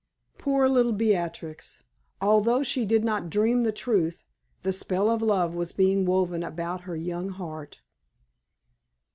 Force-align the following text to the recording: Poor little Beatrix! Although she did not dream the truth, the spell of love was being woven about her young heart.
Poor 0.39 0.67
little 0.67 0.93
Beatrix! 0.93 1.83
Although 2.21 2.63
she 2.63 2.85
did 2.85 3.03
not 3.03 3.29
dream 3.29 3.61
the 3.61 3.71
truth, 3.71 4.23
the 4.63 4.73
spell 4.73 5.11
of 5.11 5.21
love 5.21 5.53
was 5.53 5.71
being 5.71 6.07
woven 6.07 6.41
about 6.41 6.81
her 6.89 6.95
young 6.95 7.29
heart. 7.29 7.83